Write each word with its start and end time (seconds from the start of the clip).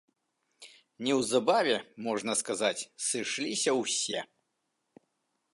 Неўзабаве, 1.07 1.75
можна 2.07 2.31
сказаць, 2.41 2.87
сышліся 3.11 3.71
ўсе. 3.85 4.19